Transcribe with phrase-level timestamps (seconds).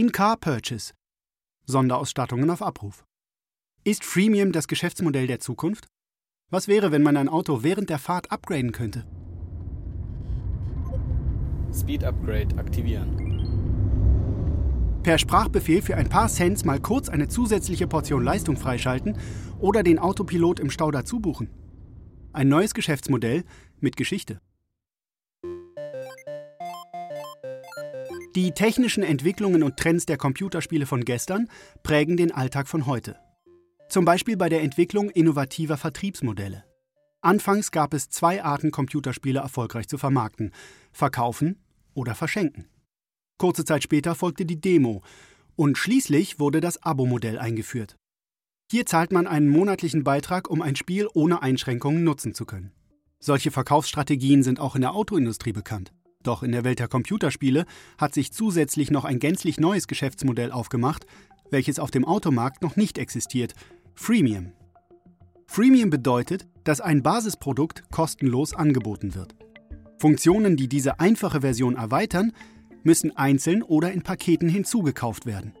[0.00, 0.94] In-Car Purchase.
[1.66, 3.04] Sonderausstattungen auf Abruf.
[3.84, 5.88] Ist Freemium das Geschäftsmodell der Zukunft?
[6.48, 9.04] Was wäre, wenn man ein Auto während der Fahrt upgraden könnte?
[11.70, 13.14] Speed Upgrade aktivieren.
[15.02, 19.18] Per Sprachbefehl für ein paar Cents mal kurz eine zusätzliche Portion Leistung freischalten
[19.58, 21.50] oder den Autopilot im Stau dazu buchen.
[22.32, 23.44] Ein neues Geschäftsmodell
[23.80, 24.40] mit Geschichte.
[28.36, 31.48] Die technischen Entwicklungen und Trends der Computerspiele von gestern
[31.82, 33.16] prägen den Alltag von heute.
[33.88, 36.64] Zum Beispiel bei der Entwicklung innovativer Vertriebsmodelle.
[37.22, 40.52] Anfangs gab es zwei Arten, Computerspiele erfolgreich zu vermarkten:
[40.92, 41.58] verkaufen
[41.92, 42.68] oder verschenken.
[43.36, 45.02] Kurze Zeit später folgte die Demo
[45.56, 47.96] und schließlich wurde das Abo-Modell eingeführt.
[48.70, 52.70] Hier zahlt man einen monatlichen Beitrag, um ein Spiel ohne Einschränkungen nutzen zu können.
[53.18, 55.92] Solche Verkaufsstrategien sind auch in der Autoindustrie bekannt.
[56.22, 57.64] Doch in der Welt der Computerspiele
[57.98, 61.06] hat sich zusätzlich noch ein gänzlich neues Geschäftsmodell aufgemacht,
[61.50, 63.54] welches auf dem Automarkt noch nicht existiert:
[63.94, 64.52] Freemium.
[65.46, 69.34] Freemium bedeutet, dass ein Basisprodukt kostenlos angeboten wird.
[69.98, 72.32] Funktionen, die diese einfache Version erweitern,
[72.82, 75.54] müssen einzeln oder in Paketen hinzugekauft werden.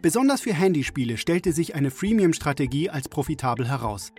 [0.00, 4.12] Besonders für Handyspiele stellte sich eine Freemium-Strategie als profitabel heraus.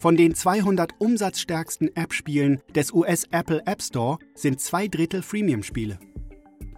[0.00, 5.98] Von den 200 umsatzstärksten App-Spielen des US-Apple App Store sind zwei Drittel Freemium-Spiele.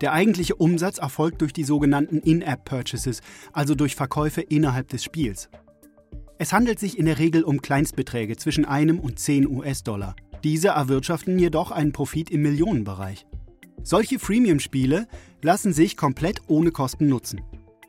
[0.00, 3.20] Der eigentliche Umsatz erfolgt durch die sogenannten In-App-Purchases,
[3.52, 5.50] also durch Verkäufe innerhalb des Spiels.
[6.38, 10.16] Es handelt sich in der Regel um Kleinstbeträge zwischen einem und 10 US-Dollar.
[10.42, 13.24] Diese erwirtschaften jedoch einen Profit im Millionenbereich.
[13.84, 15.06] Solche Freemium-Spiele
[15.42, 17.40] lassen sich komplett ohne Kosten nutzen.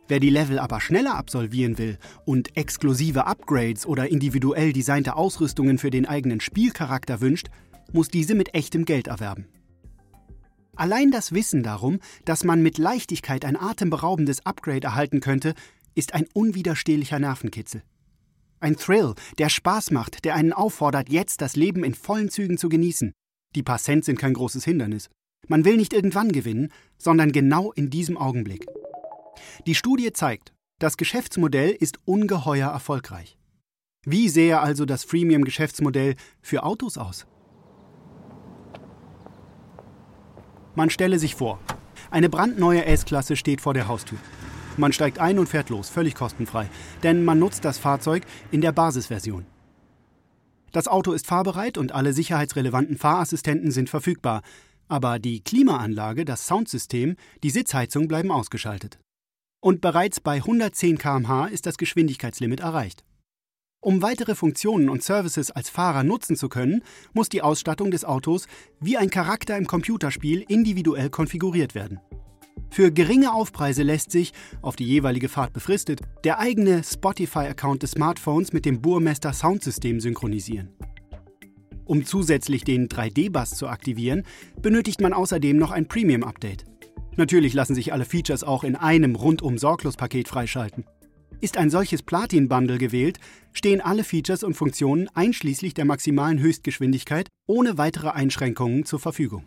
[0.07, 5.91] Wer die Level aber schneller absolvieren will und exklusive Upgrades oder individuell designte Ausrüstungen für
[5.91, 7.47] den eigenen Spielcharakter wünscht,
[7.93, 9.47] muss diese mit echtem Geld erwerben.
[10.75, 15.53] Allein das Wissen darum, dass man mit Leichtigkeit ein atemberaubendes Upgrade erhalten könnte,
[15.95, 17.83] ist ein unwiderstehlicher Nervenkitzel.
[18.59, 22.69] Ein Thrill, der Spaß macht, der einen auffordert, jetzt das Leben in vollen Zügen zu
[22.69, 23.13] genießen.
[23.55, 25.09] Die paar Cent sind kein großes Hindernis.
[25.47, 28.65] Man will nicht irgendwann gewinnen, sondern genau in diesem Augenblick.
[29.65, 33.37] Die Studie zeigt, das Geschäftsmodell ist ungeheuer erfolgreich.
[34.05, 37.25] Wie sähe also das Freemium-Geschäftsmodell für Autos aus?
[40.75, 41.59] Man stelle sich vor,
[42.11, 44.17] eine brandneue S-Klasse steht vor der Haustür.
[44.75, 46.69] Man steigt ein und fährt los, völlig kostenfrei,
[47.03, 49.45] denn man nutzt das Fahrzeug in der Basisversion.
[50.71, 54.41] Das Auto ist fahrbereit und alle sicherheitsrelevanten Fahrassistenten sind verfügbar,
[54.87, 58.99] aber die Klimaanlage, das Soundsystem, die Sitzheizung bleiben ausgeschaltet
[59.63, 63.05] und bereits bei 110 km/h ist das Geschwindigkeitslimit erreicht.
[63.79, 68.47] Um weitere Funktionen und Services als Fahrer nutzen zu können, muss die Ausstattung des Autos
[68.81, 72.01] wie ein Charakter im Computerspiel individuell konfiguriert werden.
[72.69, 78.51] Für geringe Aufpreise lässt sich, auf die jeweilige Fahrt befristet, der eigene Spotify-Account des Smartphones
[78.51, 80.73] mit dem Burmester Soundsystem synchronisieren.
[81.85, 84.23] Um zusätzlich den 3D-Bass zu aktivieren,
[84.61, 86.65] benötigt man außerdem noch ein Premium-Update.
[87.15, 90.85] Natürlich lassen sich alle Features auch in einem rundum sorglos Paket freischalten.
[91.41, 93.19] Ist ein solches Platin-Bundle gewählt,
[93.51, 99.45] stehen alle Features und Funktionen einschließlich der maximalen Höchstgeschwindigkeit ohne weitere Einschränkungen zur Verfügung.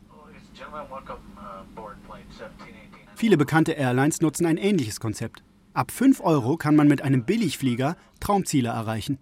[3.14, 5.42] Viele bekannte Airlines nutzen ein ähnliches Konzept.
[5.72, 9.18] Ab 5 Euro kann man mit einem Billigflieger Traumziele erreichen.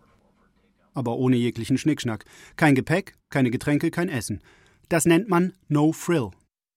[0.92, 2.24] Aber ohne jeglichen Schnickschnack.
[2.56, 4.40] Kein Gepäck, keine Getränke, kein Essen.
[4.88, 6.30] Das nennt man No Frill.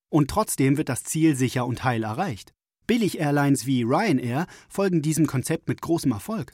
[0.09, 2.53] Und trotzdem wird das Ziel sicher und heil erreicht.
[2.87, 6.53] Billig-Airlines wie Ryanair folgen diesem Konzept mit großem Erfolg.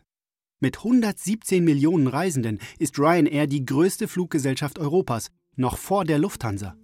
[0.59, 6.75] Mit 117 Millionen Reisenden ist Ryanair die größte Fluggesellschaft Europas, noch vor der Lufthansa.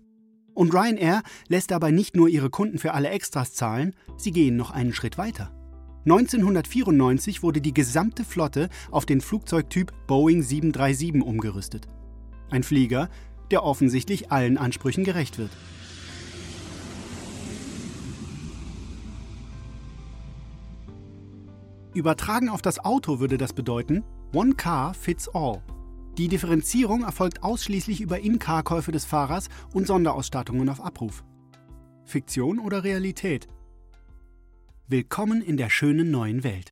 [0.54, 4.72] Und Ryanair lässt dabei nicht nur ihre Kunden für alle Extras zahlen, sie gehen noch
[4.72, 5.56] einen Schritt weiter.
[6.06, 11.88] 1994 wurde die gesamte Flotte auf den Flugzeugtyp Boeing 737 umgerüstet.
[12.50, 13.10] Ein Flieger,
[13.52, 15.52] der offensichtlich allen Ansprüchen gerecht wird.
[22.00, 25.62] Übertragen auf das Auto würde das bedeuten, One Car fits all.
[26.18, 31.26] Die Differenzierung erfolgt ausschließlich über In-Car-Käufe des Fahrers und Sonderausstattungen auf Abruf.
[32.06, 33.50] Fiktion oder Realität?
[34.88, 36.70] Willkommen in der schönen neuen Welt.